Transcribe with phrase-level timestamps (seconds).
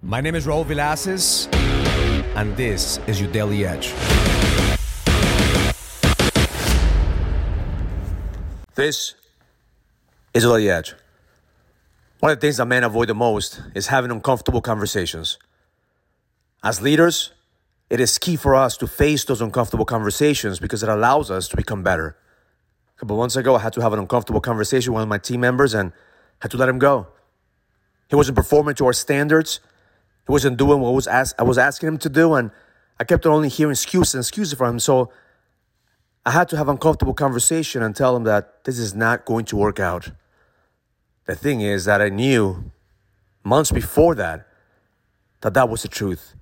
[0.00, 1.52] My name is Raul Villacis,
[2.36, 3.92] and this is your Daily Edge.
[8.76, 9.16] This
[10.32, 10.94] is your Daily Edge.
[12.20, 15.36] One of the things that men avoid the most is having uncomfortable conversations.
[16.62, 17.32] As leaders,
[17.90, 21.56] it is key for us to face those uncomfortable conversations because it allows us to
[21.56, 22.16] become better.
[22.96, 25.18] A couple months ago, I had to have an uncomfortable conversation with one of my
[25.18, 25.92] team members and
[26.40, 27.08] had to let him go.
[28.08, 29.58] He wasn't performing to our standards.
[30.28, 32.50] He wasn't doing what was I was asking him to do, and
[33.00, 34.78] I kept on only hearing excuses and excuses from him.
[34.78, 35.10] So
[36.26, 39.56] I had to have uncomfortable conversation and tell him that this is not going to
[39.56, 40.10] work out.
[41.24, 42.70] The thing is that I knew
[43.42, 44.46] months before that
[45.40, 46.34] that that was the truth.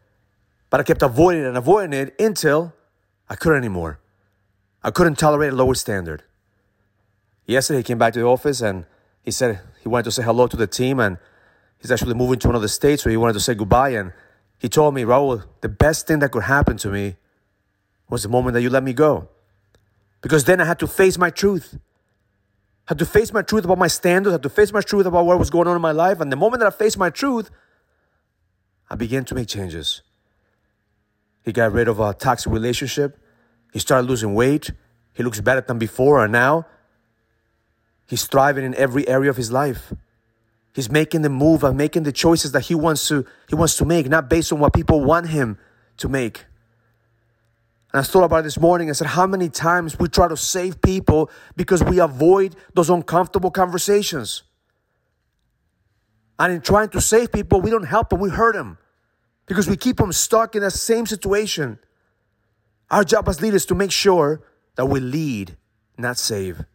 [0.68, 2.74] But I kept avoiding it and avoiding it until
[3.28, 4.00] I couldn't anymore.
[4.82, 6.24] I couldn't tolerate a lower standard.
[7.44, 8.84] Yesterday, he came back to the office and
[9.22, 11.18] he said he wanted to say hello to the team and
[11.80, 13.90] he's actually moving to another state, so he wanted to say goodbye.
[13.90, 14.12] And
[14.58, 17.16] he told me, Raul, the best thing that could happen to me
[18.08, 19.28] was the moment that you let me go.
[20.20, 21.78] Because then I had to face my truth.
[22.86, 25.06] I had to face my truth about my standards, I had to face my truth
[25.06, 26.20] about what was going on in my life.
[26.20, 27.50] And the moment that I faced my truth,
[28.88, 30.02] I began to make changes.
[31.44, 33.18] He got rid of a toxic relationship.
[33.72, 34.70] He started losing weight.
[35.14, 36.66] He looks better than before, and now
[38.06, 39.92] he's thriving in every area of his life.
[40.76, 43.86] He's making the move and making the choices that he wants to he wants to
[43.86, 45.56] make, not based on what people want him
[45.96, 46.44] to make.
[47.94, 50.82] And I thought about this morning I said, how many times we try to save
[50.82, 54.42] people because we avoid those uncomfortable conversations.
[56.38, 58.76] And in trying to save people, we don't help them, we hurt them
[59.46, 61.78] because we keep them stuck in that same situation.
[62.90, 64.42] Our job as leaders is to make sure
[64.74, 65.56] that we lead,
[65.96, 66.66] not save.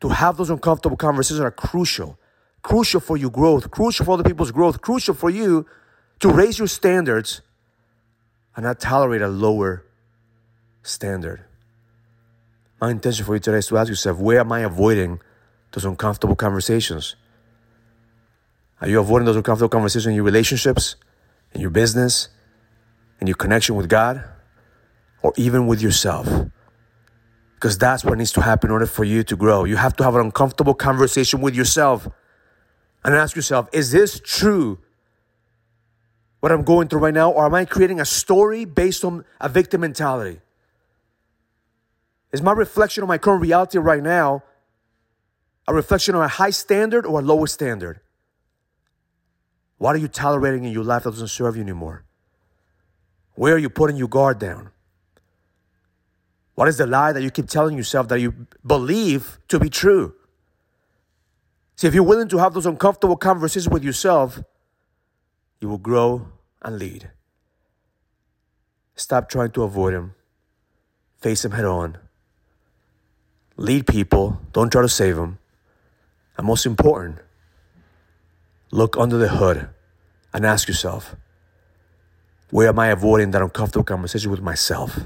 [0.00, 2.18] To have those uncomfortable conversations are crucial.
[2.64, 5.66] Crucial for your growth, crucial for other people's growth, crucial for you
[6.18, 7.42] to raise your standards
[8.56, 9.84] and not tolerate a lower
[10.82, 11.44] standard.
[12.80, 15.20] My intention for you today is to ask yourself where am I avoiding
[15.72, 17.16] those uncomfortable conversations?
[18.80, 20.96] Are you avoiding those uncomfortable conversations in your relationships,
[21.52, 22.28] in your business,
[23.20, 24.24] in your connection with God,
[25.22, 26.26] or even with yourself?
[27.56, 29.64] Because that's what needs to happen in order for you to grow.
[29.64, 32.08] You have to have an uncomfortable conversation with yourself
[33.04, 34.78] and ask yourself, is this true?
[36.40, 39.48] What I'm going through right now, or am I creating a story based on a
[39.48, 40.40] victim mentality?
[42.32, 44.42] Is my reflection on my current reality right now
[45.66, 48.00] a reflection on a high standard or a lower standard?
[49.78, 52.04] What are you tolerating in your life that doesn't serve you anymore?
[53.34, 54.70] Where are you putting your guard down?
[56.54, 60.14] What is the lie that you keep telling yourself that you believe to be true?
[61.76, 64.42] See, if you're willing to have those uncomfortable conversations with yourself,
[65.60, 66.28] you will grow
[66.62, 67.10] and lead.
[68.96, 70.14] Stop trying to avoid them,
[71.20, 71.98] face them head on.
[73.56, 75.38] Lead people, don't try to save them.
[76.36, 77.18] And most important,
[78.70, 79.68] look under the hood
[80.32, 81.16] and ask yourself
[82.50, 85.00] where am I avoiding that uncomfortable conversation with myself?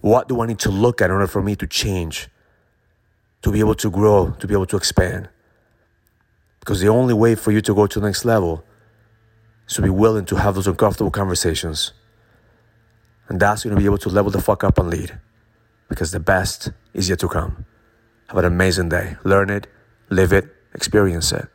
[0.00, 2.28] What do I need to look at in order for me to change,
[3.42, 5.28] to be able to grow, to be able to expand?
[6.60, 8.64] Because the only way for you to go to the next level
[9.66, 11.92] is to be willing to have those uncomfortable conversations.
[13.28, 15.18] And that's going to be able to level the fuck up and lead.
[15.88, 17.64] Because the best is yet to come.
[18.28, 19.16] Have an amazing day.
[19.24, 19.66] Learn it,
[20.10, 20.44] live it,
[20.74, 21.48] experience it.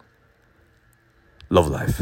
[1.49, 2.01] Love life.